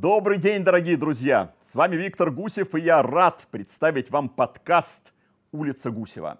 [0.00, 1.52] Добрый день, дорогие друзья!
[1.70, 5.12] С вами Виктор Гусев, и я рад представить вам подкаст
[5.52, 6.38] «Улица Гусева».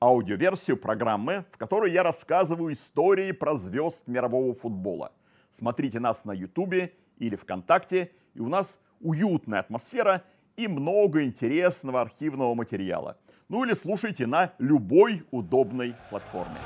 [0.00, 5.10] Аудиоверсию программы, в которой я рассказываю истории про звезд мирового футбола.
[5.50, 10.22] Смотрите нас на Ютубе или ВКонтакте, и у нас уютная атмосфера
[10.56, 13.16] и много интересного архивного материала.
[13.48, 16.60] Ну или слушайте на любой удобной платформе.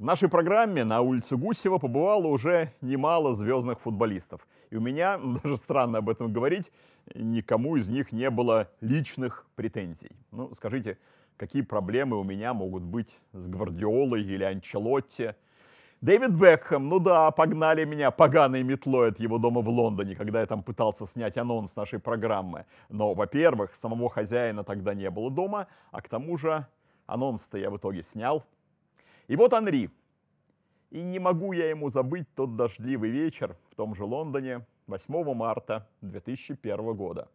[0.00, 4.48] В нашей программе на улице Гусева побывало уже немало звездных футболистов.
[4.70, 6.72] И у меня, даже странно об этом говорить,
[7.14, 10.12] никому из них не было личных претензий.
[10.32, 10.96] Ну, скажите,
[11.36, 15.34] какие проблемы у меня могут быть с Гвардиолой или Анчелотти?
[16.00, 20.46] Дэвид Бекхэм, ну да, погнали меня поганой метлой от его дома в Лондоне, когда я
[20.46, 22.64] там пытался снять анонс нашей программы.
[22.88, 26.66] Но, во-первых, самого хозяина тогда не было дома, а к тому же
[27.04, 28.46] анонс-то я в итоге снял.
[29.30, 29.90] И вот Анри.
[30.90, 35.88] И не могу я ему забыть тот дождливый вечер в том же Лондоне 8 марта
[36.00, 37.28] 2001 года.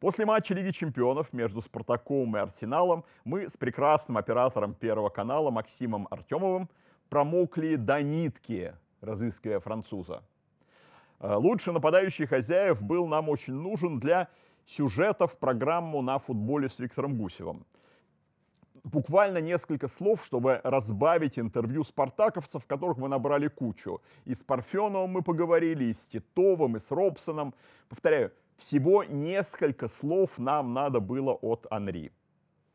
[0.00, 6.08] После матча Лиги чемпионов между Спартаком и Арсеналом мы с прекрасным оператором Первого канала Максимом
[6.10, 6.68] Артемовым
[7.10, 10.24] промокли до нитки, разыскивая француза.
[11.20, 14.26] Э, лучший нападающий хозяев был нам очень нужен для
[14.66, 17.64] сюжета в программу на футболе с Виктором Гусевым
[18.84, 24.00] буквально несколько слов, чтобы разбавить интервью спартаковцев, которых мы набрали кучу.
[24.24, 27.54] И с Парфеновым мы поговорили, и с Титовым, и с Робсоном.
[27.88, 32.12] Повторяю, всего несколько слов нам надо было от Анри.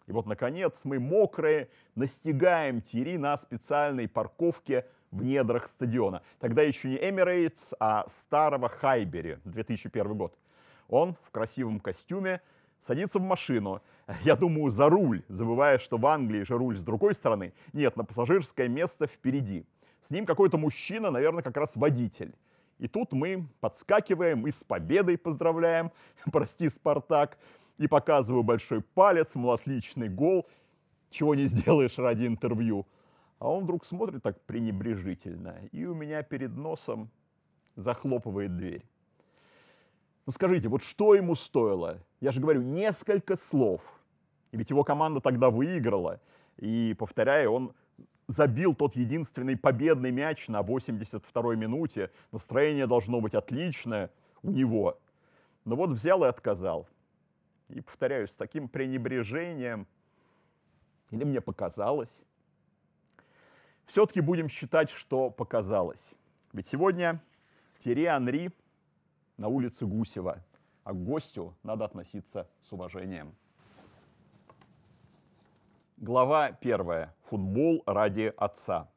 [0.08, 6.24] И вот, наконец, мы мокрые настигаем Тири на специальной парковке в недрах стадиона.
[6.40, 10.36] Тогда еще не Эмирейтс, а старого Хайбери, 2001 год.
[10.88, 12.42] Он в красивом костюме
[12.80, 13.82] садится в машину,
[14.24, 17.54] я думаю, за руль, забывая, что в Англии же руль с другой стороны.
[17.74, 19.66] Нет, на пассажирское место впереди.
[20.02, 22.34] С ним какой-то мужчина, наверное, как раз водитель.
[22.78, 25.92] И тут мы подскакиваем и с победой поздравляем,
[26.32, 27.38] прости, Спартак,
[27.78, 30.48] и показываю большой палец, мол, отличный гол,
[31.10, 32.88] чего не сделаешь ради интервью.
[33.40, 37.10] А он вдруг смотрит так пренебрежительно, и у меня перед носом
[37.76, 38.84] захлопывает дверь.
[40.30, 41.98] Ну скажите, вот что ему стоило?
[42.22, 43.82] Я же говорю, несколько слов.
[44.52, 46.22] И ведь его команда тогда выиграла.
[46.58, 47.74] И, повторяю, он
[48.28, 52.12] забил тот единственный победный мяч на 82-й минуте.
[52.32, 54.12] Настроение должно быть отличное
[54.44, 55.00] у него.
[55.66, 56.88] Но вот взял и отказал.
[57.70, 59.88] И, повторяю, с таким пренебрежением,
[61.10, 62.22] или мне показалось,
[63.88, 66.12] все-таки будем считать, что показалось.
[66.54, 67.20] Ведь сегодня
[67.80, 68.52] Терри Анри
[69.40, 70.44] на улице Гусева,
[70.84, 73.34] а к гостю надо относиться с уважением.
[75.98, 77.16] Глава первая.
[77.24, 78.90] Футбол ради отца.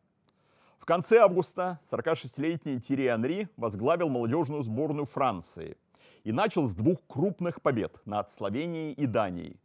[0.78, 5.76] В конце августа 46-летний Тири Анри возглавил молодежную сборную Франции
[6.24, 9.60] и начал с двух крупных побед над Словенией и Данией.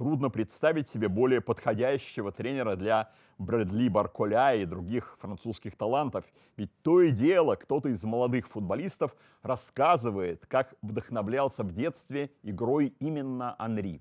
[0.00, 6.24] Трудно представить себе более подходящего тренера для Брэдли Барколя и других французских талантов.
[6.56, 13.54] Ведь то и дело, кто-то из молодых футболистов рассказывает, как вдохновлялся в детстве игрой именно
[13.58, 14.00] Анри.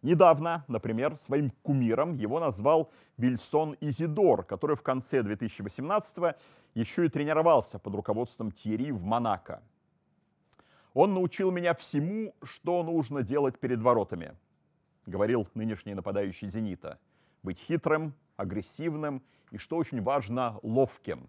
[0.00, 6.36] Недавно, например, своим кумиром его назвал Вильсон Изидор, который в конце 2018
[6.74, 9.60] еще и тренировался под руководством Тьерри в Монако.
[10.94, 14.36] Он научил меня всему, что нужно делать перед воротами–
[15.06, 16.98] говорил нынешний нападающий «Зенита».
[17.42, 21.28] Быть хитрым, агрессивным и, что очень важно, ловким.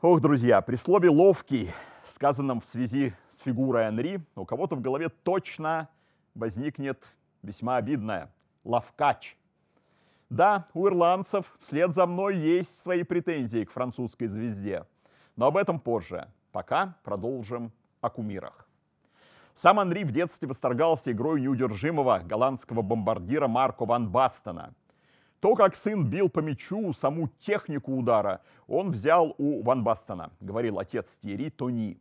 [0.00, 1.72] Ох, друзья, при слове «ловкий»,
[2.06, 5.88] сказанном в связи с фигурой Анри, у кого-то в голове точно
[6.34, 7.06] возникнет
[7.42, 8.32] весьма обидное–
[8.64, 9.36] ловкач.
[10.28, 14.84] Да, у ирландцев вслед за мной есть свои претензии к французской звезде,
[15.36, 16.28] но об этом позже.
[16.52, 17.70] Пока продолжим
[18.00, 18.65] о кумирах.
[19.56, 24.74] Сам Анри в детстве восторгался игрой неудержимого голландского бомбардира Марко Ван Бастена.
[25.40, 30.78] То, как сын бил по мячу, саму технику удара, он взял у Ван Бастена, говорил
[30.78, 31.98] отец Тьерри Тони.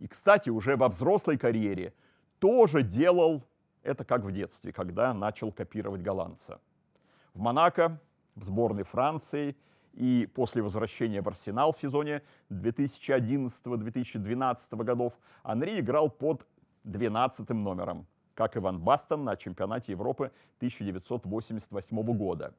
[0.00, 1.94] И, кстати, уже во взрослой карьере
[2.40, 3.44] тоже делал
[3.84, 6.60] это как в детстве, когда начал копировать голландца.
[7.34, 8.00] В Монако,
[8.34, 9.56] в сборной Франции
[9.92, 16.48] и после возвращения в Арсенал в сезоне 2011-2012 годов Анри играл под
[16.84, 22.54] 12 номером, как Иван Бастон на чемпионате Европы 1988 года.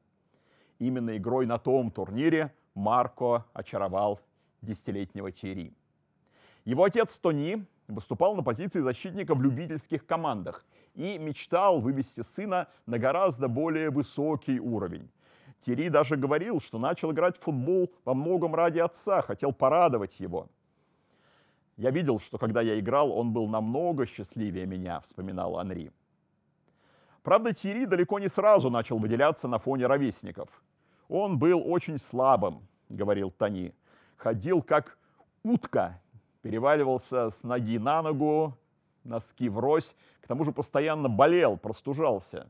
[0.78, 4.20] Именно игрой на том турнире Марко очаровал
[4.62, 5.72] десятилетнего Черри.
[6.64, 10.64] Его отец Тони выступал на позиции защитника в любительских командах
[10.94, 15.10] и мечтал вывести сына на гораздо более высокий уровень.
[15.58, 20.48] Тири даже говорил, что начал играть в футбол во многом ради отца, хотел порадовать его.
[21.82, 25.90] «Я видел, что когда я играл, он был намного счастливее меня»,— вспоминал Анри.
[27.24, 30.62] Правда, Тири далеко не сразу начал выделяться на фоне ровесников.
[31.08, 33.74] Он был очень слабым, говорил Тони.
[34.16, 34.96] Ходил как
[35.42, 36.00] утка,
[36.42, 38.56] переваливался с ноги на ногу,
[39.02, 42.46] носки врозь, к тому же постоянно болел, простужался.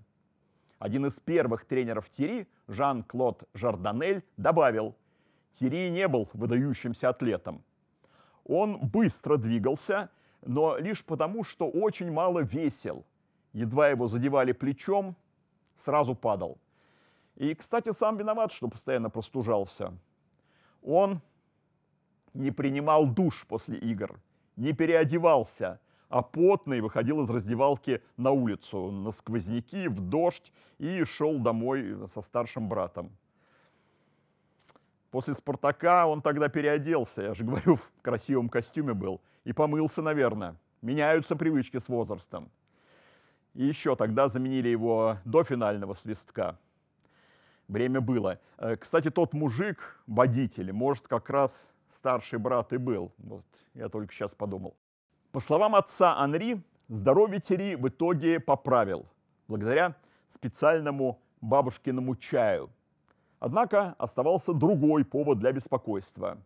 [0.79, 4.95] Один из первых тренеров Тири, Жан-Клод Жарданель, добавил,
[5.55, 7.65] Тири не был выдающимся атлетом.
[8.45, 10.11] Он быстро двигался,
[10.43, 13.05] но лишь потому, что очень мало весил.
[13.53, 15.15] Едва его задевали плечом,
[15.77, 16.59] сразу падал.
[17.37, 19.97] И, кстати, сам виноват, что постоянно простужался.
[20.83, 21.21] Он
[22.35, 24.21] не принимал душ после игр,
[24.57, 31.39] не переодевался, а потный выходил из раздевалки на улицу, на сквозняки, в дождь и шел
[31.39, 33.17] домой со старшим братом.
[35.13, 40.57] После «Спартака» он тогда переоделся, я же говорю, в красивом костюме был, и помылся, наверное.
[40.81, 42.51] Меняются привычки с возрастом.
[43.53, 46.59] И еще тогда заменили его до финального свистка.
[47.69, 48.41] Время было.
[48.57, 53.13] Э, кстати, тот мужик, водитель, может, как раз старший брат и был.
[53.19, 53.45] Вот,
[53.75, 54.75] я только сейчас подумал.
[55.31, 59.05] По словам отца Анри, здоровье Тери в итоге поправил,
[59.47, 59.95] благодаря
[60.29, 62.71] специальному бабушкиному чаю.
[63.43, 66.39] Однако оставался другой повод для беспокойства.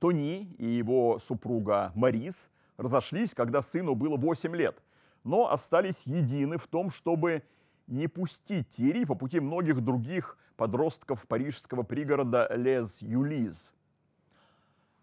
[0.00, 4.82] Тони и его супруга Марис разошлись, когда сыну было 8 лет,
[5.22, 7.44] но остались едины в том, чтобы
[7.86, 13.70] не пустить Тири по пути многих других подростков парижского пригорода Лез-Юлиз.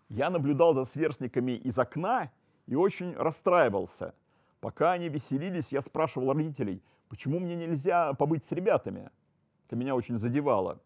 [0.09, 2.29] Я наблюдал за сверстниками из окна
[2.67, 4.13] и очень расстраивался.
[4.59, 9.09] Пока они веселились, я спрашивал родителей, почему мне нельзя побыть с ребятами.
[9.67, 10.81] Это меня очень задевало.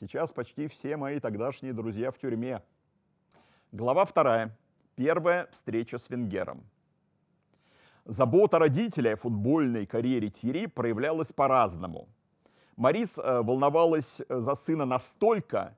[0.00, 2.62] Сейчас почти все мои тогдашние друзья в тюрьме.
[3.70, 4.56] Глава вторая.
[4.96, 6.64] Первая встреча с Венгером.
[8.04, 12.08] Забота родителей о футбольной карьере Тири проявлялась по-разному.
[12.76, 15.76] Марис э, волновалась за сына настолько,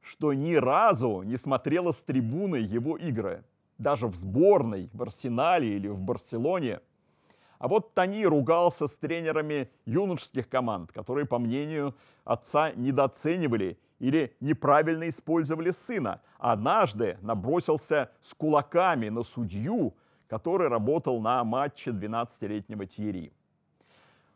[0.00, 3.42] что ни разу не смотрела с трибуны его игры.
[3.78, 6.80] Даже в сборной, в Арсенале или в Барселоне.
[7.58, 11.94] А вот Тони ругался с тренерами юношеских команд, которые, по мнению
[12.24, 16.20] отца, недооценивали или неправильно использовали сына.
[16.38, 19.94] Однажды набросился с кулаками на судью,
[20.28, 23.32] который работал на матче 12-летнего Тьерри.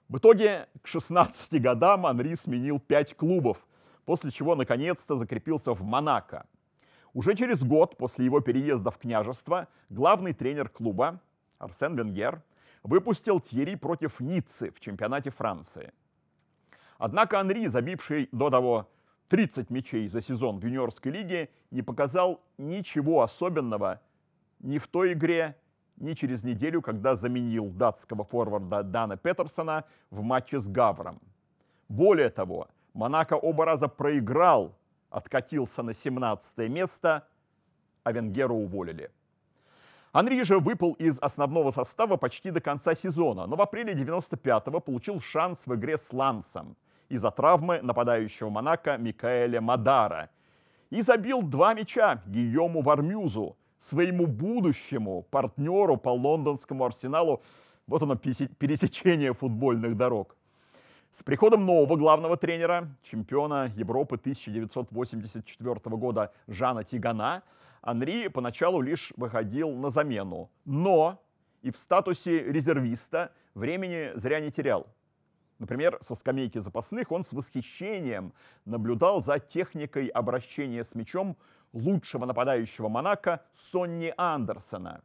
[0.09, 3.67] В итоге к 16 годам Анри сменил 5 клубов,
[4.05, 6.47] после чего наконец-то закрепился в Монако.
[7.13, 11.21] Уже через год после его переезда в княжество главный тренер клуба
[11.59, 12.43] Арсен Венгер
[12.83, 15.93] выпустил Тьерри против Ниццы в чемпионате Франции.
[16.99, 18.91] Однако Анри, забивший до того
[19.29, 24.01] 30 мячей за сезон в юниорской лиге, не показал ничего особенного
[24.59, 25.57] ни в той игре,
[25.97, 31.21] ни через неделю, когда заменил датского форварда Дана Петерсона в матче с Гавром.
[31.89, 34.77] Более того, Монако оба раза проиграл,
[35.11, 37.27] откатился на 17 место,
[38.03, 39.11] а Венгера уволили.
[40.13, 45.21] Анри же выпал из основного состава почти до конца сезона, но в апреле 95-го получил
[45.21, 46.77] шанс в игре с Лансом
[47.09, 50.31] из-за травмы нападающего Монако Микаэля Мадара
[50.91, 57.41] и забил два мяча Гийому Вармюзу, своему будущему партнеру по лондонскому арсеналу.
[57.87, 60.37] Вот оно пересечение футбольных дорог.
[61.13, 67.43] С приходом нового главного тренера, чемпиона Европы 1984 года Жана Тигана,
[67.83, 70.51] Анри поначалу лишь выходил на замену.
[70.65, 71.23] Но
[71.63, 74.87] и в статусе резервиста времени зря не терял.
[75.59, 78.33] Например, со скамейки запасных он с восхищением
[78.65, 81.37] наблюдал за техникой обращения с мячом
[81.73, 85.03] лучшего нападающего Монако Сонни Андерсона.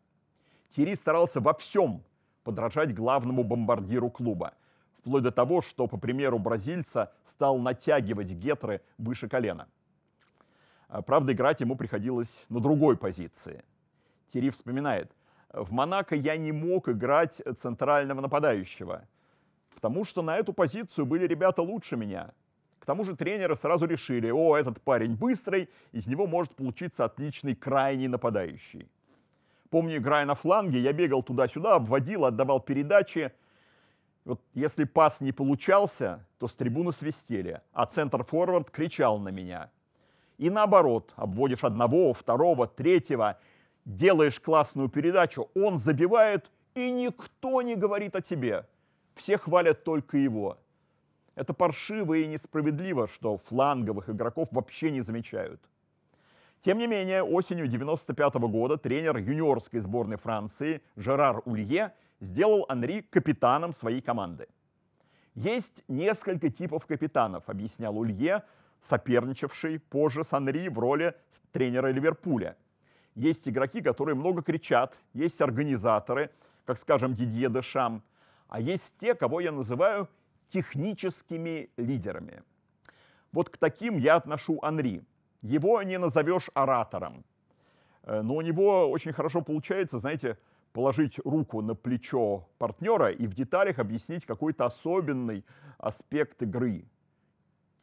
[0.69, 2.03] Тири старался во всем
[2.43, 4.53] подражать главному бомбардиру клуба–
[5.05, 9.67] вплоть до того, что, по примеру бразильца, стал натягивать гетры выше колена.
[10.87, 13.63] А, правда, играть ему приходилось на другой позиции.
[14.27, 15.11] Тири вспоминает,
[15.51, 19.07] в Монако я не мог играть центрального нападающего,
[19.73, 22.33] потому что на эту позицию были ребята лучше меня.
[22.79, 27.55] К тому же тренеры сразу решили, о, этот парень быстрый, из него может получиться отличный
[27.55, 28.89] крайний нападающий.
[29.69, 33.31] Помню, играя на фланге, я бегал туда-сюда, обводил, отдавал передачи–
[34.25, 39.69] вот если пас не получался, то с трибуны свистели, а центр-форвард кричал на меня.
[40.37, 43.37] И наоборот, обводишь одного, второго, третьего,
[43.85, 48.65] делаешь классную передачу, он забивает, и никто не говорит о тебе.
[49.15, 50.57] Все хвалят только его.
[51.35, 55.61] Это паршиво и несправедливо, что фланговых игроков вообще не замечают.
[56.61, 63.73] Тем не менее, осенью 1995 года тренер юниорской сборной Франции Жерар Улье сделал Анри капитаном
[63.73, 64.47] своей команды.
[65.35, 68.43] Есть несколько типов капитанов, объяснял Улье,
[68.85, 71.13] соперничавший позже с Анри в роли
[71.51, 72.55] тренера Ливерпуля.
[73.15, 76.29] Есть игроки, которые много кричат, есть организаторы,
[76.65, 78.03] как, скажем, Дидье Дешам,
[78.47, 80.07] а есть те, кого я называю
[80.47, 82.43] техническими лидерами.
[83.31, 85.03] Вот к таким я отношу Анри.
[85.41, 87.23] Его не назовешь оратором,
[88.03, 90.37] э, но у него очень хорошо получается, знаете,
[90.73, 95.43] положить руку на плечо партнера и в деталях объяснить какой-то особенный
[95.77, 96.85] аспект игры,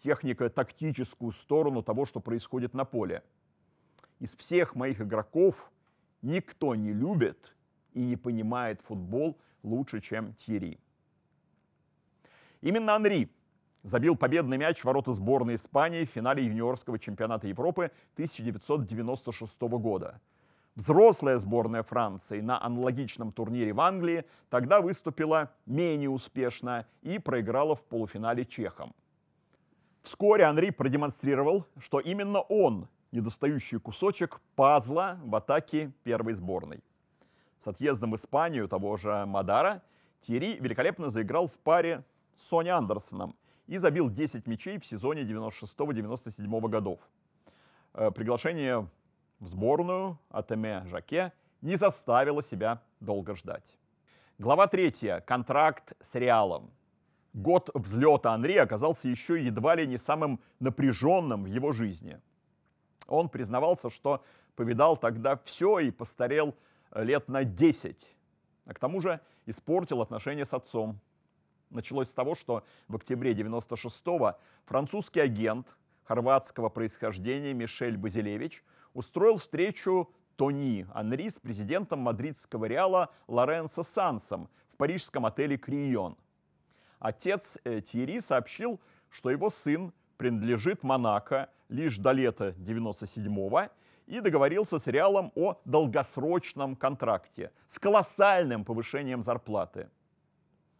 [0.02, 3.22] технико-тактическую сторону того, что происходит на поле.
[4.18, 5.72] Из всех моих игроков
[6.22, 7.54] никто не любит
[7.92, 10.78] и не понимает футбол лучше, чем Тири.
[12.60, 13.30] Именно Анри
[13.82, 20.20] забил победный мяч в ворота сборной Испании в финале юниорского чемпионата Европы 1996 года–
[20.74, 27.82] Взрослая сборная Франции на аналогичном турнире в Англии тогда выступила менее успешно и проиграла в
[27.82, 28.94] полуфинале чехам.
[30.02, 36.82] Вскоре Анри продемонстрировал, что именно он недостающий кусочек пазла в атаке первой сборной.
[37.58, 39.82] С отъездом в Испанию того же Мадара
[40.20, 42.04] Тири великолепно заиграл в паре
[42.36, 43.36] с Сони Андерсоном
[43.68, 46.98] и забил 10 мячей в сезоне 96-97 годов.
[47.94, 48.88] Э, приглашение
[49.38, 53.76] в сборную Атеме Жаке не заставила себя долго ждать.
[54.38, 55.20] Глава третья.
[55.20, 56.72] Контракт с Реалом.
[57.32, 62.20] Год взлета Анри оказался еще едва ли не самым напряженным в его жизни.
[63.08, 64.22] Он признавался, что
[64.54, 66.54] повидал тогда все и постарел
[66.94, 68.16] лет на 10.
[68.66, 71.00] А к тому же испортил отношения с отцом.
[71.70, 74.36] Началось с того, что в октябре 96-го
[74.66, 75.74] французский агент
[76.04, 78.62] хорватского происхождения Мишель Базилевич
[78.92, 86.16] устроил встречу Тони Анри с президентом мадридского Реала Лоренцо Сансом в парижском отеле «Крион».
[87.02, 88.80] Отец э, Тьерри сообщил,
[89.10, 93.62] что его сын принадлежит Монако лишь до лета 97-го
[94.06, 99.88] и договорился с Реалом о долгосрочном контракте с колоссальным повышением зарплаты.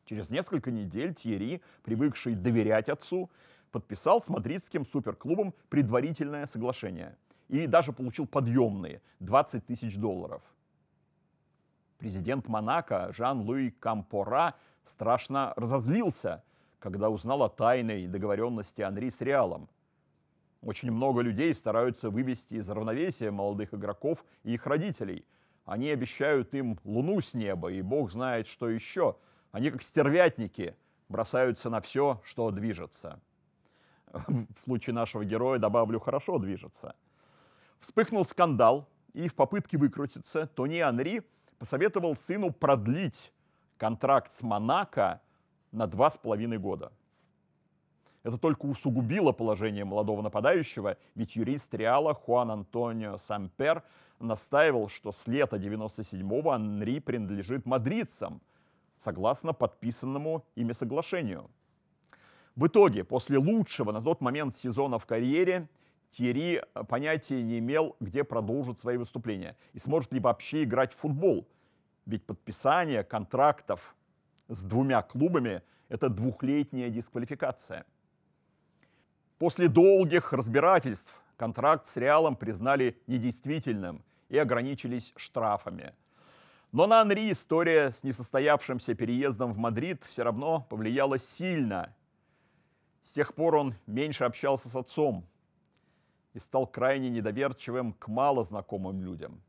[0.04, 3.30] Через несколько недель Тьерри, привыкший доверять отцу,
[3.70, 7.16] подписал с мадридским суперклубом предварительное соглашение–
[7.52, 10.42] и даже получил подъемные 20 тысяч долларов.
[11.98, 16.42] Президент Монако Жан-Луи Кампора страшно разозлился,
[16.78, 19.68] когда узнал о тайной договоренности Анри с Реалом.
[20.62, 25.24] Очень много людей стараются вывести из равновесия молодых игроков и их родителей.
[25.64, 29.16] Они обещают им луну с неба, и бог знает, что еще.
[29.50, 30.76] Они, как стервятники,
[31.08, 33.20] бросаются на все, что движется.
[34.12, 36.94] В случае нашего героя добавлю «хорошо движется».
[37.80, 41.22] Вспыхнул скандал, и в попытке выкрутиться Тони Анри
[41.58, 43.32] посоветовал сыну продлить
[43.82, 45.20] контракт с Монако
[45.72, 46.92] на два с половиной года.
[48.22, 53.82] Это только усугубило положение молодого нападающего, ведь юрист Реала Хуан Антонио Сампер
[54.20, 58.40] настаивал, что с лета 97-го Анри принадлежит мадридцам,
[58.98, 61.50] согласно подписанному ими соглашению.
[62.54, 65.68] В итоге, после лучшего на тот момент сезона в карьере,
[66.10, 71.48] Тири понятия не имел, где продолжит свои выступления и сможет ли вообще играть в футбол.
[72.06, 73.94] Ведь подписание контрактов
[74.48, 77.84] с двумя клубами– это двухлетняя дисквалификация.
[79.38, 85.94] После долгих разбирательств контракт с Реалом признали недействительным и ограничились штрафами.
[86.72, 91.94] Но на Анри история с несостоявшимся переездом в Мадрид все равно повлияла сильно.
[93.02, 95.26] С тех пор он меньше общался с отцом,
[96.34, 99.42] и стал крайне недоверчивым к малознакомым людям.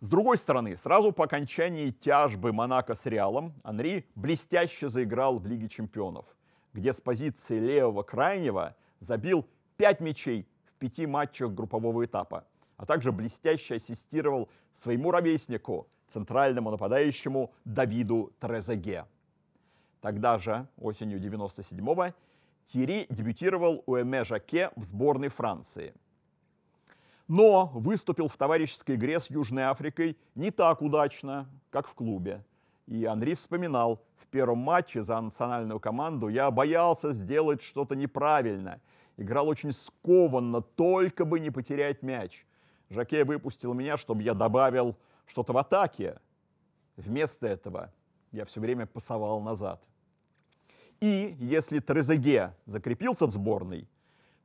[0.00, 5.68] С другой стороны, сразу по окончании тяжбы Монако с Реалом Анри блестяще заиграл в Лиге
[5.68, 6.24] чемпионов,
[6.72, 12.46] где с позиции левого крайнего забил 5 мячей в пяти матчах группового этапа,
[12.78, 19.04] а также блестяще ассистировал своему ровеснику, центральному нападающему Давиду Трезеге.
[20.00, 22.14] Тогда же, осенью 97-го,
[22.64, 25.92] Тири дебютировал у Эме Жаке в сборной Франции.
[27.30, 32.44] Но выступил в товарищеской игре с Южной Африкой не так удачно, как в клубе.
[32.88, 38.80] И Анри вспоминал, в первом матче за национальную команду я боялся сделать что-то неправильно.
[39.16, 42.44] Играл очень скованно, только бы не потерять мяч.
[42.88, 44.96] Жаке выпустил меня, чтобы я добавил
[45.26, 46.18] что-то в атаке.
[46.96, 47.92] Вместо этого
[48.32, 49.80] я все время пасовал назад.
[50.98, 53.86] И если Трезеге закрепился в сборной,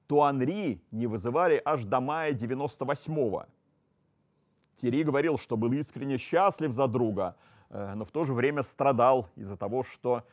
[0.07, 3.45] то Анри не вызывали аж до мая 98-го.
[4.75, 7.35] Тири говорил, что был искренне счастлив за друга,
[7.69, 10.23] э, но в то же время страдал из-за того, что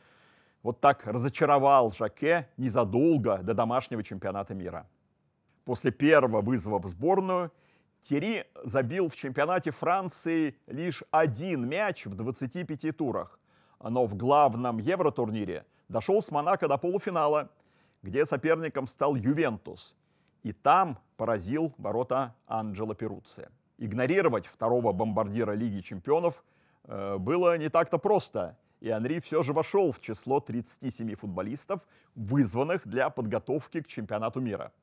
[0.61, 4.87] вот так разочаровал Жаке незадолго до домашнего чемпионата мира.
[5.65, 7.51] После первого вызова в сборную
[8.01, 13.39] Тири забил в чемпионате Франции лишь один мяч в 25 турах,
[13.81, 17.49] но в главном Евротурнире дошел с Монако до полуфинала,
[18.03, 19.95] где соперником стал Ювентус,
[20.43, 23.49] и там поразил ворота Анджело Перуцци.
[23.77, 26.43] Игнорировать второго бомбардира Лиги чемпионов
[26.83, 32.85] э, было не так-то просто, и Анри все же вошел в число 37 футболистов, вызванных
[32.85, 34.73] для подготовки к чемпионату мира.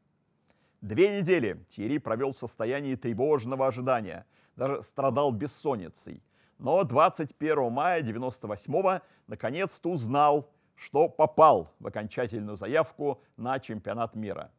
[0.80, 4.24] Две недели Тири провел в состоянии тревожного ожидания,
[4.56, 6.22] даже страдал бессонницей.
[6.58, 10.50] Но 21 мая 98-го наконец-то узнал,
[10.80, 14.50] что попал в окончательную заявку на чемпионат мира.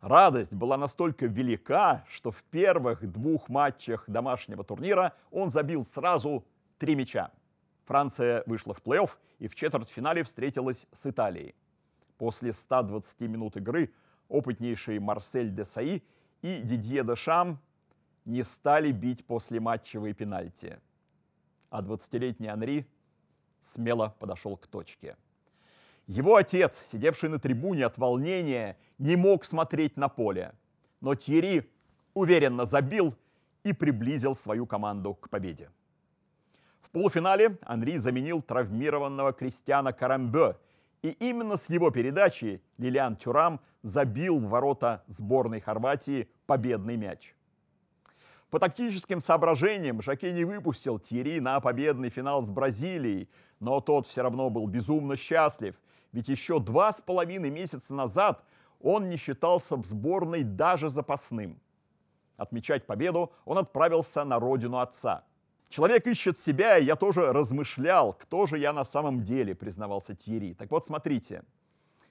[0.00, 6.46] Радость была настолько велика, что в первых двух матчах домашнего турнира он забил сразу
[6.78, 7.32] три мяча.
[7.84, 9.10] Франция вышла в плей-офф
[9.40, 11.56] и в четвертьфинале встретилась с Италией.
[12.16, 13.92] После 120 минут игры
[14.28, 16.04] опытнейшие Марсель де Саи
[16.42, 17.58] и Дидье де Шам
[18.24, 20.78] не стали бить после матчевые пенальти.
[21.70, 22.86] А 20-летний Анри
[23.72, 25.16] смело подошел к точке.
[26.06, 30.52] Его отец, сидевший на трибуне от волнения, не мог смотреть на поле.
[31.00, 31.70] Но Тьерри
[32.12, 33.14] уверенно забил
[33.62, 35.70] и приблизил свою команду к победе.
[36.82, 40.56] В полуфинале Анри заменил травмированного Кристиана Карамбе,
[41.02, 47.34] и именно с его передачи Лилиан Тюрам забил в ворота сборной Хорватии победный мяч.
[48.50, 53.28] По тактическим соображениям Жаке не выпустил Тьерри на победный финал с Бразилией,
[53.64, 55.74] но тот все равно был безумно счастлив,
[56.12, 58.44] ведь еще два с половиной месяца назад
[58.80, 61.58] он не считался в сборной даже запасным.
[62.36, 65.24] Отмечать победу он отправился на родину отца.
[65.70, 70.52] Человек ищет себя, и я тоже размышлял, кто же я на самом деле, признавался Тьерри.
[70.52, 71.42] Так вот, смотрите,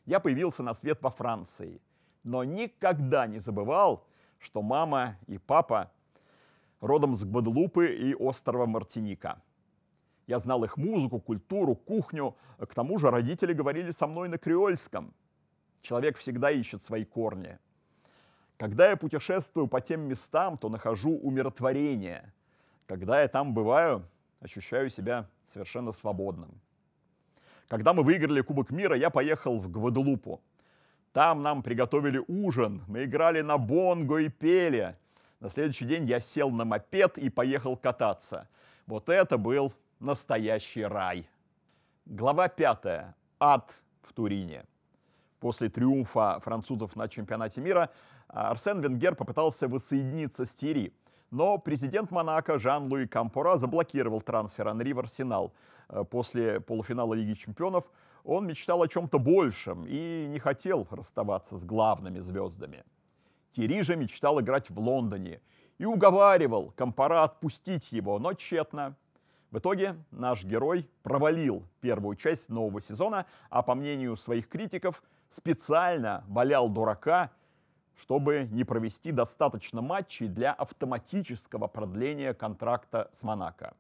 [0.06, 1.80] я появился на свет во Франции,
[2.24, 4.08] но никогда не забывал,
[4.40, 5.92] что мама и папа
[6.82, 9.40] родом с Гваделупы и острова Мартиника.
[10.28, 12.36] Я знал их музыку, культуру, кухню.
[12.58, 15.14] К тому же родители говорили со мной на креольском.
[15.82, 17.60] Человек всегда ищет свои корни.
[18.58, 22.34] Когда я путешествую по тем местам, то нахожу умиротворение.
[22.86, 24.06] Когда я там бываю,
[24.40, 26.62] ощущаю себя совершенно свободным.
[27.68, 30.42] Когда мы выиграли Кубок мира, я поехал в Гваделупу.
[31.12, 34.96] Там нам приготовили ужин, мы играли на бонго и пели.
[35.40, 38.48] На следующий день я сел на мопед и поехал кататься.
[38.88, 41.28] Вот это был настоящий рай.
[42.06, 43.16] Глава пятая.
[43.40, 44.66] Ад в Турине.
[45.40, 47.90] После триумфа французов на чемпионате мира
[48.28, 50.94] Арсен Венгер попытался воссоединиться с Тири.
[51.32, 55.54] Но президент Монако Жан-Луи Кампора заблокировал трансфер Анри в Арсенал.
[55.90, 57.86] Э, после полуфинала Лиги чемпионов
[58.24, 62.84] он мечтал о чем-то большем и не хотел расставаться с главными звездами.
[63.54, 65.42] Тири же мечтал играть в Лондоне
[65.78, 68.96] и уговаривал Кампора отпустить его, но тщетно.
[69.54, 76.24] В итоге наш герой провалил первую часть нового сезона, а по мнению своих критиков, специально
[76.28, 77.30] валял дурака,
[77.96, 83.76] чтобы не провести достаточно матчей для автоматического продления контракта с Монако.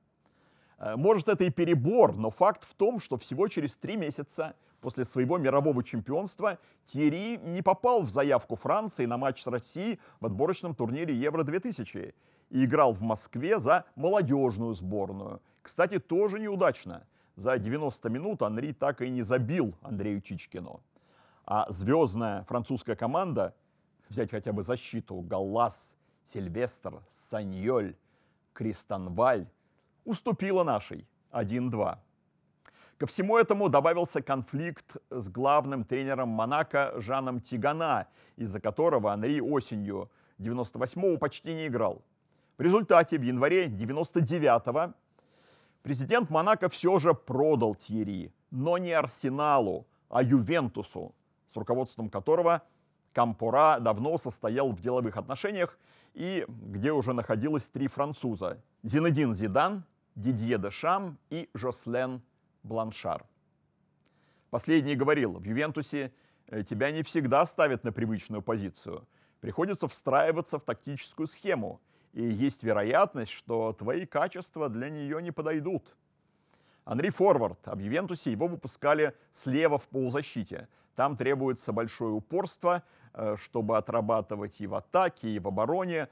[0.77, 5.05] Э, может, это и перебор, но факт в том, что всего через три месяца после
[5.05, 10.75] своего мирового чемпионства Тьерри не попал в заявку Франции на матч с Россией в отборочном
[10.75, 12.13] турнире Евро-2000
[12.51, 17.07] и играл в Москве за молодежную сборную– кстати, тоже неудачно.
[17.35, 20.81] За 90 минут Анри так и не забил Андрею Чичкину.
[21.45, 23.55] А звездная французская команда,
[24.09, 25.95] взять хотя бы защиту, Галлас,
[26.31, 27.95] Сильвестр, Саньоль,
[28.53, 29.47] Кристанваль,
[30.05, 31.97] уступила нашей 1-2.
[32.97, 40.11] Ко всему этому добавился конфликт с главным тренером Монако Жаном Тигана, из-за которого Анри осенью
[40.39, 42.03] 98-го почти не играл.
[42.57, 44.93] В результате в январе 99-го
[45.83, 51.13] Президент Монако все же продал Тьерри, но не Арсеналу, а Ювентусу,
[51.53, 52.61] с руководством которого
[53.11, 55.77] Кампора давно состоял в деловых отношениях
[56.13, 59.83] и где уже находилось три француза– Зинедин Зидан,
[60.15, 62.21] Дидье Дешам и Жослен
[62.63, 63.25] Бланшар.
[64.51, 66.13] Последний говорил, в Ювентусе
[66.47, 69.05] э, тебя не всегда ставят на привычную позицию.
[69.41, 71.81] Приходится встраиваться в тактическую схему,
[72.13, 75.95] и есть вероятность, что твои качества для нее не подойдут.
[76.85, 80.67] Анри Форвард, в Ювентусе его выпускали слева в полузащите.
[80.95, 86.07] Там требуется большое упорство, э, чтобы отрабатывать и в атаке, и в обороне.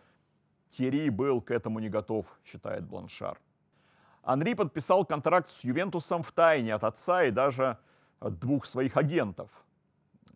[0.71, 3.39] Тири был к этому не готов, считает Бланшар.
[4.23, 7.77] Анри подписал контракт с Ювентусом в тайне от отца и даже
[8.19, 9.49] от двух своих агентов.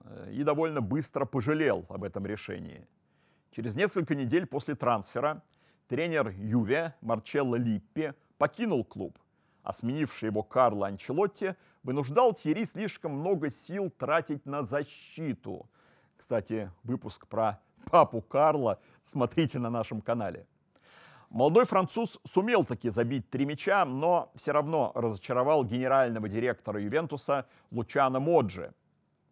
[0.03, 2.85] Э, и довольно быстро пожалел об этом решении.
[3.51, 5.41] Через несколько недель после трансфера
[5.87, 9.17] тренер Юве Марчелло Липпи покинул клуб,
[9.63, 15.69] а сменивший его Карло Анчелотти вынуждал Тьерри слишком много сил тратить на защиту.
[16.17, 20.47] Кстати, выпуск про папу Карла смотрите на нашем канале.
[21.29, 28.19] Молодой француз сумел таки забить три мяча, но все равно разочаровал генерального директора Ювентуса Лучано
[28.19, 28.73] Моджи.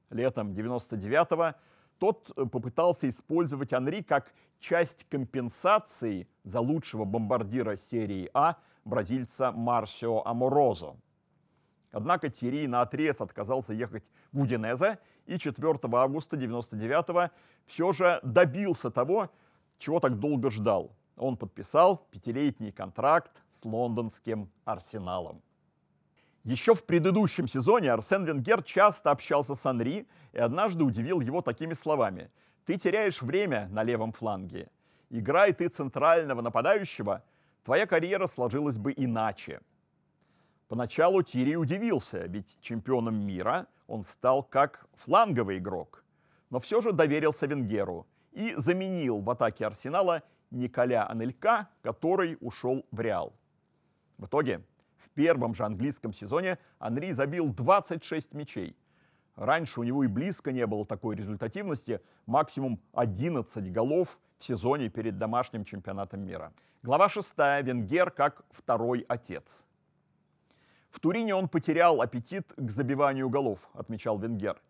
[0.10, 1.56] Летом 99-го
[2.04, 10.22] тот э, попытался использовать Анри как часть компенсации за лучшего бомбардира серии А бразильца Марсио
[10.26, 10.98] Аморозо.
[11.94, 17.32] Однако Тири на отрез отказался ехать в Удинезе и 4 августа 99
[17.64, 19.30] все же добился того,
[19.78, 25.42] чего так долго ждал– он подписал пятилетний контракт с лондонским Арсеналом.
[26.44, 31.74] Еще в предыдущем сезоне Арсен Венгер часто общался с Анри и однажды удивил его такими
[31.74, 32.32] словами.
[32.66, 34.70] «Ты теряешь время на левом фланге.
[35.10, 37.24] Играй ты центрального нападающего,
[37.64, 39.62] твоя карьера сложилась бы иначе».
[40.68, 46.04] Поначалу Тири удивился, ведь чемпионом мира он стал как фланговый игрок.
[46.50, 53.00] Но все же доверился Венгеру и заменил в атаке Арсенала Николя Анелька, который ушел в
[53.00, 53.34] Реал.
[54.18, 54.64] В итоге
[55.04, 58.78] в первом же английском сезоне Анри забил 26 мячей.
[59.36, 65.18] Раньше у него и близко не было такой результативности, максимум 11 голов в сезоне перед
[65.18, 66.54] домашним чемпионатом мира.
[66.84, 67.34] Глава 6.
[67.62, 69.66] Венгер как второй отец.
[70.90, 74.62] В Турине он потерял аппетит к забиванию голов, отмечал Венгер.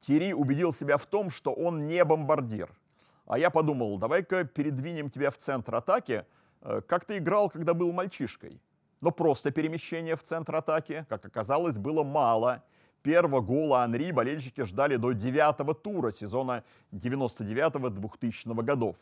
[0.00, 2.70] Тири убедил себя в том, что он не бомбардир–
[3.26, 6.24] а я подумал, давай-ка передвинем тебя в центр атаки,
[6.62, 8.60] э, как ты играл, когда был мальчишкой.
[9.00, 12.62] Но просто перемещение в центр атаки, как оказалось, было мало.
[13.02, 18.96] Первого гола Анри болельщики ждали до девятого тура сезона 99-2000 годов.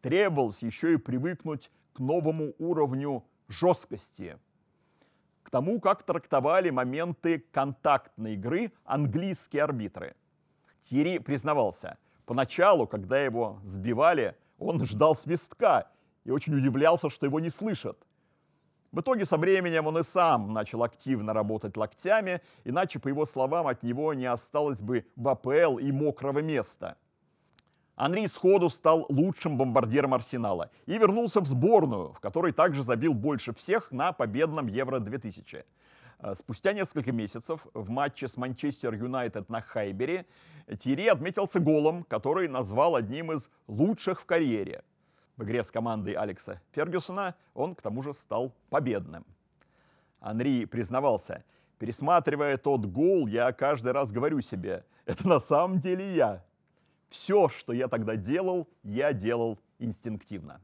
[0.00, 4.38] Требовалось еще и привыкнуть к новому уровню жесткости.
[5.42, 10.14] К тому, как трактовали моменты контактной игры английские арбитры.
[10.84, 11.98] Тири признавался–
[12.30, 15.90] Поначалу, когда его сбивали, он ждал свистка
[16.22, 17.98] и очень удивлялся, что его не слышат.
[18.92, 23.68] В итоге со временем он и сам начал активно работать локтями, иначе, по его словам,
[23.68, 26.96] от него не осталось бы в АПЛ и мокрого места.
[27.94, 33.52] Анри сходу стал лучшим бомбардиром Арсенала и вернулся в сборную, в которой также забил больше
[33.52, 35.64] всех на победном Евро-2000.
[36.22, 40.26] Э, спустя несколько месяцев в матче с Манчестер Юнайтед на Хайбере
[40.78, 44.82] Тири отметился голом, который назвал одним из лучших в карьере.
[45.40, 49.24] В игре с командой Алекса Фергюсона он к тому же стал победным.
[50.20, 51.44] Анри признавался,
[51.78, 56.44] пересматривая тот гол, я каждый раз говорю себе, это на самом деле я.
[57.08, 60.60] Все, что я тогда делал, я делал инстинктивно.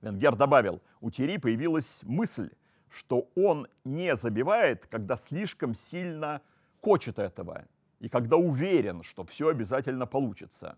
[0.00, 2.50] Венгер добавил, у Тири появилась мысль,
[2.90, 6.40] что он не забивает, когда слишком сильно
[6.80, 7.64] хочет этого
[7.98, 10.76] и когда уверен, что все обязательно получится.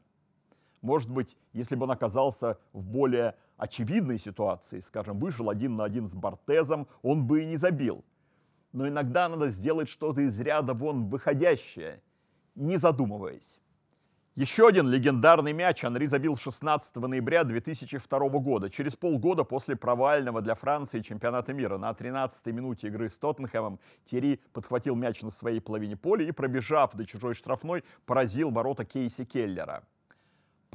[0.83, 6.07] Может быть, если бы он оказался в более очевидной ситуации, скажем, вышел один на один
[6.07, 8.05] с Бортезом, он бы и не забил.
[8.73, 12.03] Но иногда надо сделать что-то из ряда вон выходящее,
[12.55, 13.59] не задумываясь.
[14.37, 20.55] Еще один легендарный мяч Анри забил 16 ноября 2002 года, через полгода после провального для
[20.55, 21.79] Франции чемпионата мира.
[21.79, 26.95] На 13-й минуте игры с Тоттенхэмом Терри подхватил мяч на своей половине поля и, пробежав
[26.95, 29.85] до чужой штрафной, поразил ворота Кейси Келлера.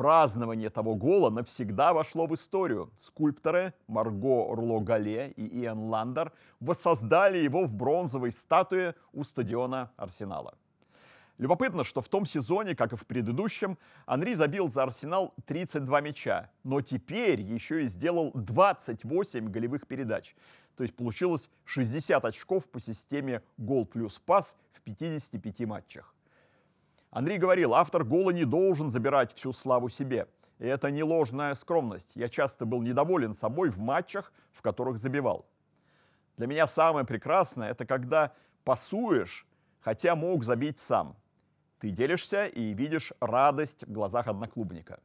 [0.02, 2.90] Празднование того гола навсегда вошло в историю.
[2.98, 10.56] Скульпторы Марго Рло-Гале и Иэн Ландер воссоздали его в бронзовой статуе у стадиона Арсенала.
[11.38, 16.50] Любопытно, что в том сезоне, как и в предыдущем, Анри забил за Арсенал 32 мяча,
[16.64, 20.36] но теперь еще и сделал 28 голевых передач.
[20.78, 26.16] То есть получилось 60 очков по системе гол плюс пас в 55 матчах.
[27.12, 30.28] Анри говорил, автор гола не должен забирать всю славу себе.
[30.60, 32.10] И это не ложная скромность.
[32.16, 35.46] Я часто был недоволен собой в матчах, в которых забивал.
[36.38, 38.32] Для меня самое прекрасное– это когда
[38.64, 39.46] пасуешь,
[39.82, 41.18] хотя мог забить сам.
[41.80, 45.00] Ты делишься и видишь радость в глазах одноклубника.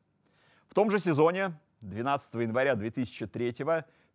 [0.69, 3.55] В том же сезоне, 12 января 2003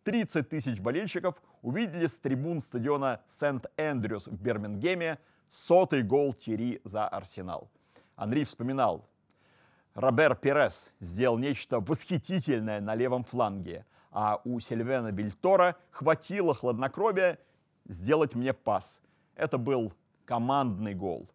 [0.04, 5.18] 30 тысяч болельщиков увидели с трибун стадиона Сент-Эндрюс в Бирмингеме
[5.50, 7.70] сотый гол Тири за Арсенал.
[8.16, 9.08] Андрей вспоминал,
[9.94, 17.38] Робер Перес сделал нечто восхитительное на левом фланге, а у Сильвена Бильтора хватило хладнокровия
[17.86, 19.00] сделать мне пас.
[19.34, 19.92] Это был
[20.24, 21.28] командный гол,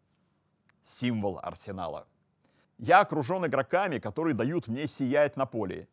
[0.84, 2.08] символ Арсенала.
[2.78, 5.88] Я окружен игроками, которые дают мне сиять на поле.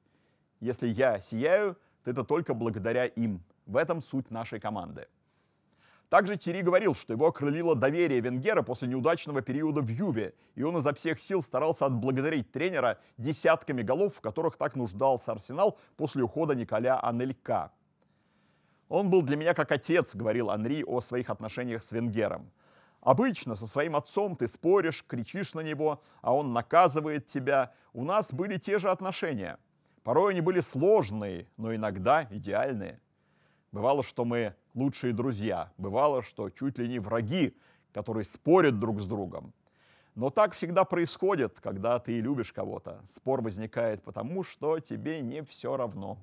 [0.61, 3.42] Если я сияю, то это только благодаря им.
[3.66, 5.09] В этом суть нашей команды.
[6.09, 10.77] Также Тири говорил, что его окрылило доверие Венгера после неудачного периода в Юве, и он
[10.79, 16.55] изо всех сил старался отблагодарить тренера десятками голов, в которых так нуждался Арсенал после ухода
[16.55, 17.73] Николя Анелька.
[18.88, 22.51] «Он был для меня как отец»,— говорил Анри о своих отношениях с Венгером.
[23.05, 27.75] Обычно со своим отцом ты споришь, кричишь на него, а он наказывает тебя.
[27.93, 29.59] У нас были те же отношения.
[30.05, 32.99] Порой они были сложные, но иногда идеальные.
[33.73, 37.57] Бывало, что мы лучшие друзья, бывало, что чуть ли не враги,
[37.93, 39.53] которые спорят друг с другом.
[40.15, 43.01] Но так всегда происходит, когда ты любишь кого-то.
[43.07, 46.19] Спор возникает потому, что тебе не все равно.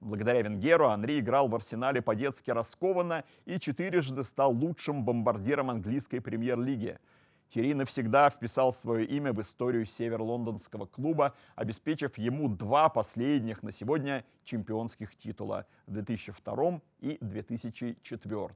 [0.00, 6.98] Благодаря Венгеру Анри играл в арсенале по-детски раскованно и четырежды стал лучшим бомбардиром английской премьер-лиги–
[7.54, 14.24] Тири навсегда вписал свое имя в историю север-лондонского клуба, обеспечив ему два последних на сегодня
[14.42, 18.48] чемпионских титула в 2002 и 2004.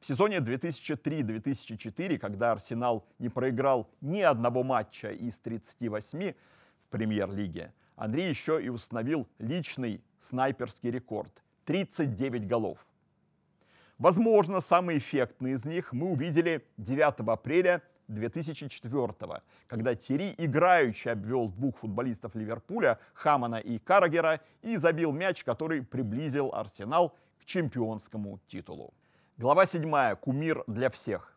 [0.00, 8.28] В сезоне 2003-2004, когда Арсенал не проиграл ни одного матча из 38 в премьер-лиге, Андрей
[8.28, 12.84] еще и установил личный снайперский рекорд– 39 голов–
[13.98, 21.78] Возможно, самый эффектный из них мы увидели 9 апреля 2004 когда Тири играючи обвел двух
[21.78, 28.92] футболистов Ливерпуля, Хамана и Карагера, и забил мяч, который приблизил Арсенал к чемпионскому титулу.
[29.38, 30.16] Глава 7.
[30.16, 31.32] Кумир для всех.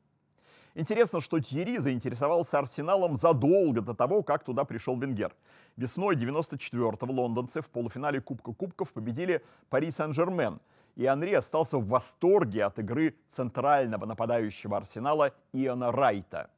[0.74, 5.34] Интересно, что Тьерри заинтересовался Арсеналом задолго до того, как туда пришел Венгер.
[5.76, 10.60] Весной 94-го лондонцы в полуфинале Кубка Кубков победили Пари Сен-Жермен–
[10.98, 16.50] и Анри остался в восторге от игры центрального нападающего Арсенала Иона Райта.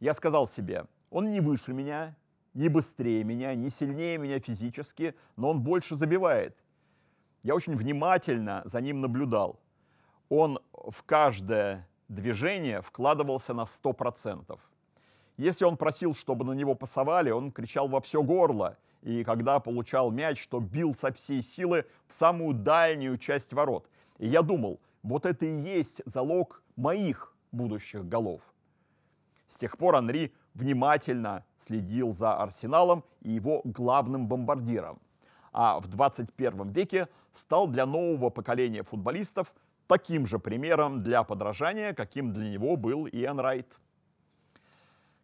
[0.00, 2.16] Я сказал себе, он не выше меня,
[2.54, 6.56] не быстрее меня, не сильнее меня физически, но он больше забивает.
[7.44, 9.60] Я очень внимательно за ним наблюдал.
[10.28, 14.58] Он в каждое движение вкладывался на 100%.
[15.36, 20.10] Если он просил, чтобы на него пасовали, он кричал во все горло– и когда получал
[20.10, 23.88] мяч, то бил со всей силы в самую дальнюю часть ворот.
[24.18, 28.42] И я думал, вот это и есть залог моих будущих голов.
[29.48, 35.00] С тех пор Анри внимательно следил за Арсеналом и его главным бомбардиром.
[35.52, 39.52] А в 21 веке стал для нового поколения футболистов
[39.88, 43.66] таким же примером для подражания, каким для него был Иэн Райт.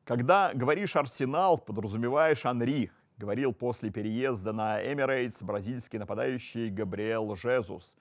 [0.04, 7.92] Когда говоришь «Арсенал», подразумеваешь Анри, говорил после переезда на Эмирейтс бразильский нападающий Габриэл Жезус.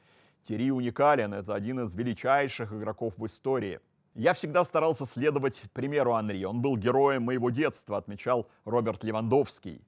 [0.43, 3.79] Терри уникален, это один из величайших игроков в истории.
[4.13, 6.43] Я всегда старался следовать примеру Анри.
[6.43, 9.81] Он был героем моего детства, отмечал Роберт Левандовский.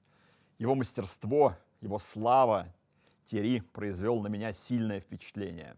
[0.58, 2.66] Его мастерство, его слава
[3.24, 5.76] Терри произвел на меня сильное впечатление.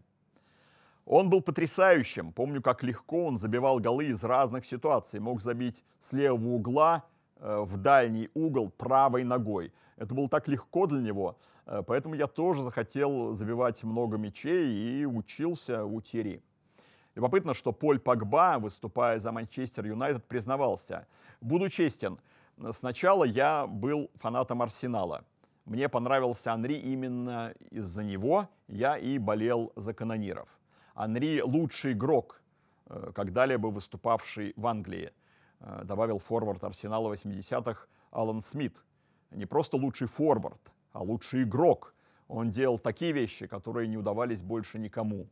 [1.05, 2.31] Он был потрясающим.
[2.31, 5.19] Помню, как легко он забивал голы из разных ситуаций.
[5.19, 7.03] Мог забить с левого угла,
[7.39, 9.71] в дальний угол правой ногой.
[9.97, 15.05] Это было так легко для него, э, поэтому я тоже захотел забивать много мячей и
[15.05, 16.41] учился у Тири.
[17.15, 21.05] Любопытно, что Поль Погба, выступая за Манчестер Юнайтед, признавался.
[21.41, 22.17] Буду честен,
[22.71, 25.23] сначала я был фанатом Арсенала.
[25.65, 30.49] Мне понравился Анри именно из-за него, я и болел за канониров.
[30.95, 32.41] Анри лучший игрок,
[32.87, 35.22] э, когда-либо выступавший в Англии– Э,
[35.83, 38.75] добавил форвард Арсенала 80-х Алан Смит.
[39.31, 41.95] Не просто лучший форвард, а лучший игрок.
[42.27, 45.27] Он делал такие вещи, которые не удавались больше никому.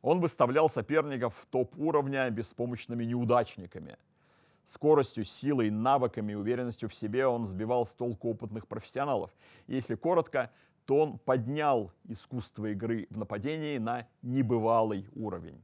[0.00, 3.96] Он выставлял соперников топ-уровня беспомощными неудачниками.
[4.64, 9.30] Скоростью, силой, навыками и уверенностью в себе он сбивал с толку опытных профессионалов.
[9.66, 10.50] Если коротко,
[10.86, 15.62] то он поднял искусство игры в нападении на небывалый уровень.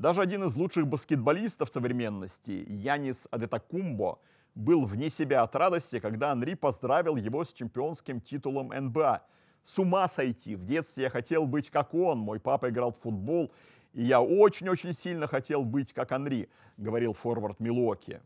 [0.00, 4.18] Даже один из лучших баскетболистов современности, Янис Адетакумбо,
[4.54, 9.22] был вне себя от радости, когда Анри поздравил его с чемпионским титулом НБА.
[9.62, 10.56] С ума сойти!
[10.56, 12.18] В детстве я хотел быть как он.
[12.18, 13.52] Мой папа играл в футбол,
[13.92, 18.22] и я очень-очень сильно хотел быть как Анри, говорил форвард Милоки.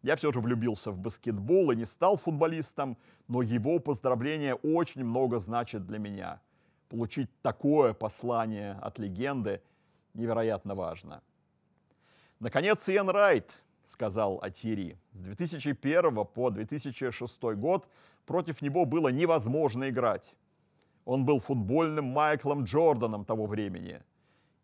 [0.00, 2.96] Я все же влюбился в баскетбол и не стал футболистом,
[3.28, 6.40] но его поздравления очень много значит для меня.
[6.88, 9.60] Получить такое послание от легенды
[10.14, 11.22] невероятно важно.
[12.40, 14.98] Наконец, Иэн Райт сказал о Тири.
[15.12, 17.88] С 2001 по 2006 год
[18.26, 20.34] против него было невозможно играть.
[21.04, 24.02] Он был футбольным Майклом Джорданом того времени,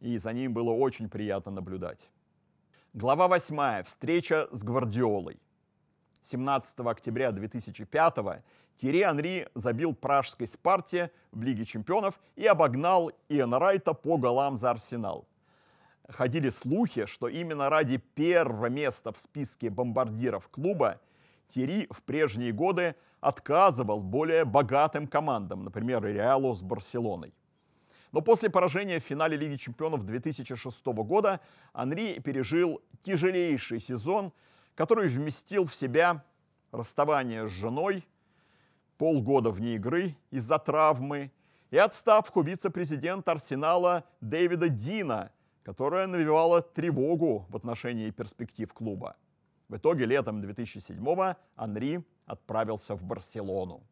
[0.00, 2.08] и за ним было очень приятно наблюдать.
[2.94, 3.82] Глава 8.
[3.84, 5.40] Встреча с Гвардиолой.
[6.22, 8.42] 17 октября 2005
[8.76, 14.70] Тири Анри забил пражской Спарте в Лиге чемпионов и обогнал Иэна Райта по голам за
[14.70, 15.26] Арсенал.
[16.08, 21.00] Ходили слухи, что именно ради первого места в списке бомбардиров клуба
[21.48, 27.34] Тири в прежние годы отказывал более богатым командам, например, Реалу с Барселоной.
[28.12, 31.40] Но после поражения в финале Лиги чемпионов 2006 года
[31.74, 34.32] Анри пережил тяжелейший сезон,
[34.74, 36.24] который вместил в себя
[36.72, 38.06] расставание с женой,
[38.96, 41.30] полгода вне игры из-за травмы
[41.70, 45.30] и отставку вице-президента Арсенала Дэвида Дина,
[45.68, 49.16] которая навевала тревогу в отношении перспектив клуба.
[49.68, 53.82] В итоге летом 2007-го Анри отправился в Барселону.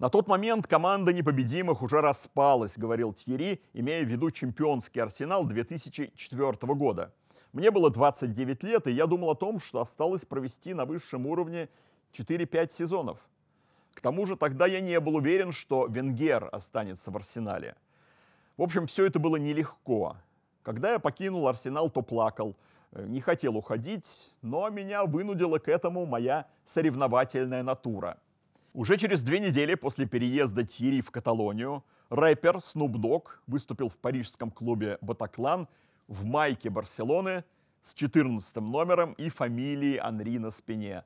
[0.00, 6.74] На тот момент команда непобедимых уже распалась, говорил Тьерри, имея в виду чемпионский арсенал 2004
[6.74, 7.14] года.
[7.52, 11.68] Мне было 29 лет, и я думал о том, что осталось провести на высшем уровне
[12.18, 13.18] 4-5 сезонов.
[13.94, 17.76] К тому же тогда я не был уверен, что Венгер останется в арсенале.
[18.56, 20.16] В общем, все это было нелегко.
[20.62, 22.54] Когда я покинул арсенал, то плакал.
[22.92, 28.18] Не хотел уходить, но меня вынудила к этому моя соревновательная натура–
[28.74, 34.50] уже через две недели после переезда Тири в Каталонию рэпер Snoop Dogg выступил в парижском
[34.50, 35.68] клубе «Батаклан»
[36.08, 37.44] в майке Барселоны
[37.82, 41.04] с 14 номером и фамилией Анри на спине.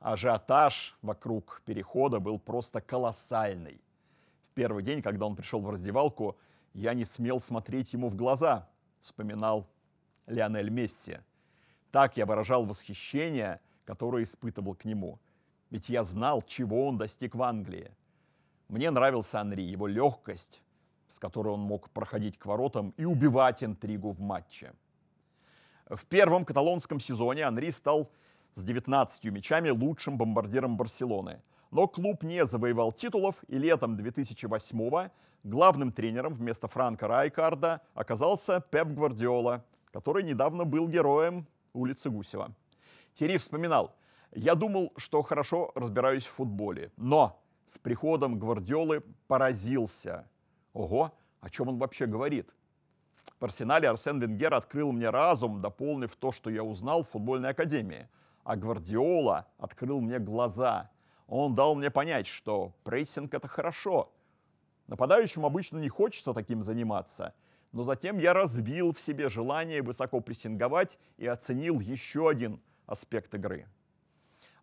[0.00, 3.80] Ажиотаж вокруг перехода был просто колоссальный.
[4.50, 6.36] В первый день, когда он пришел в раздевалку,
[6.74, 8.68] я не смел смотреть ему в глаза,
[9.06, 9.66] вспоминал
[10.26, 11.18] Лионель Месси.
[11.90, 15.18] Так я выражал восхищение, которое испытывал к нему–
[15.70, 17.90] ведь я знал, чего он достиг в Англии.
[18.68, 20.62] Мне нравился Анри, его легкость,
[21.08, 24.72] с которой он мог проходить к воротам и убивать интригу в матче.
[25.88, 28.10] В первом каталонском сезоне Анри стал
[28.54, 31.42] с 19 мячами лучшим бомбардиром Барселоны.
[31.70, 35.10] Но клуб не завоевал титулов, и летом 2008
[35.48, 42.52] главным тренером вместо Франка Райкарда оказался Пеп Гвардиола, который недавно был героем улицы Гусева.
[43.14, 43.94] Терри вспоминал–
[44.32, 50.28] я думал, что хорошо разбираюсь в футболе, но с приходом Гвардиолы поразился.
[50.74, 52.50] Ого, о чем он вообще говорит?
[53.40, 58.08] В Арсенале Арсен Венгер открыл мне разум, дополнив то, что я узнал в футбольной академии.
[58.44, 60.90] А Гвардиола открыл мне глаза.
[61.28, 64.12] Он дал мне понять, что прессинг— это хорошо.
[64.86, 67.34] Нападающим обычно не хочется таким заниматься.
[67.72, 73.66] Но затем я развил в себе желание высоко прессинговать и оценил еще один аспект игры—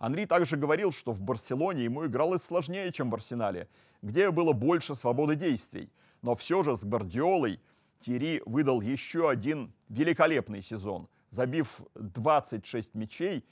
[0.04, 3.70] Анри также говорил, что в Барселоне ему игралось сложнее, чем в Арсенале,
[4.02, 5.90] где было больше свободы действий.
[6.22, 7.62] Но все же с Гвардиолой
[8.02, 13.46] Тири выдал еще один великолепный сезон, забив 26 мячей,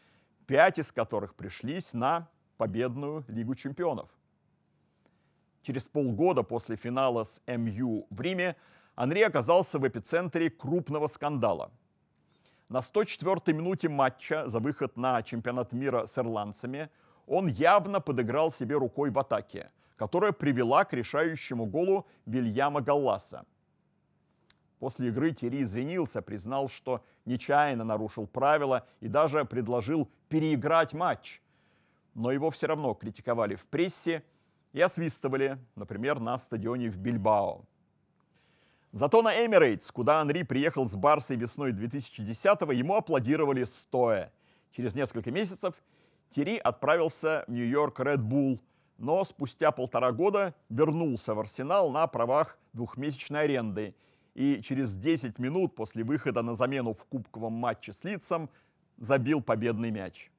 [0.48, 4.10] 5 из которых пришлись на победную Лигу чемпионов.
[5.62, 8.56] Через полгода после финала с МЮ в Риме
[8.95, 11.71] Анри оказался в эпицентре крупного скандала–
[12.71, 16.89] на 104-й минуте матча за выход на чемпионат мира с ирландцами
[17.28, 23.45] он явно подыграл себе рукой в атаке, которая привела к решающему голу Вильяма Галласа.
[24.80, 31.41] После игры Терри извинился, признал, что нечаянно нарушил правила и даже предложил переиграть матч.
[32.13, 34.24] Но его все равно критиковали в прессе
[34.74, 37.66] и освистывали, например, на стадионе в Бильбао.
[38.92, 44.34] Зато на Эмирейтс, куда Анри приехал с Барсой весной 2010-го, ему аплодировали стоя.
[44.72, 45.76] Через несколько месяцев
[46.30, 48.60] Терри отправился в Нью-Йорк Ред Булл,
[48.98, 53.95] но спустя полтора года вернулся в Арсенал на правах двухмесячной аренды
[54.34, 58.50] и через 10 минут после выхода на замену в кубковом матче с Лицом
[58.98, 60.31] забил победный мяч.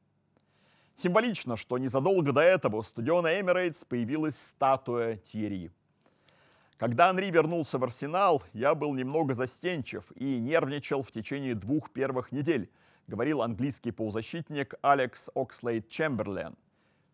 [0.95, 5.71] Символично, что незадолго до этого у стадиона Эмирейтс появилась статуя Тьерри–
[6.83, 12.33] когда Анри вернулся в Арсенал, я был немного застенчив и нервничал в течение двух первых
[12.33, 12.69] недель,
[13.07, 16.57] говорил английский полузащитник Алекс Окслейд Чемберлен.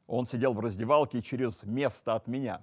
[0.07, 2.63] Он сидел в раздевалке через место от меня.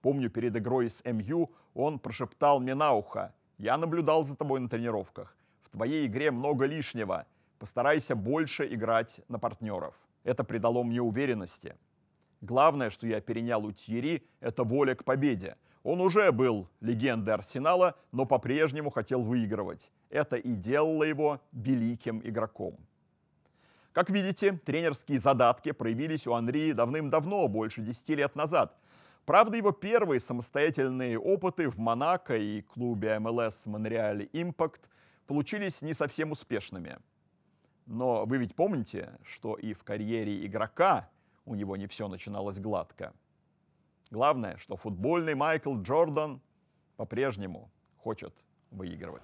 [0.00, 3.34] Помню, перед игрой с МЮ он прошептал мне на ухо.
[3.58, 5.36] «Я наблюдал за тобой на тренировках.
[5.64, 7.26] В твоей игре много лишнего.
[7.58, 10.03] Постарайся больше играть на партнеров».
[10.24, 11.76] Это придало мне уверенности.
[12.40, 15.56] Главное, что я перенял у Тьерри, это воля к победе.
[15.82, 19.90] Он уже был легендой Арсенала, но по-прежнему хотел выигрывать.
[20.08, 22.78] Это и делало его великим игроком.
[23.92, 28.76] Как видите, тренерские задатки проявились у Анри давным-давно, больше 10 лет назад.
[29.24, 34.88] Правда, его первые самостоятельные опыты в Монако и клубе МЛС Монреаль Импакт
[35.26, 36.98] получились не совсем успешными.
[37.86, 41.08] Но вы ведь помните, что и в карьере игрока
[41.44, 43.12] у него не все начиналось гладко.
[44.10, 46.40] Главное, что футбольный Майкл Джордан
[46.96, 48.34] по-прежнему хочет
[48.70, 49.22] выигрывать.